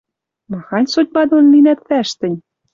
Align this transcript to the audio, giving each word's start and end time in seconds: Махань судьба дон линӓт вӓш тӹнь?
Махань 0.51 0.91
судьба 0.93 1.21
дон 1.29 1.45
линӓт 1.53 1.79
вӓш 1.87 2.09
тӹнь? 2.19 2.37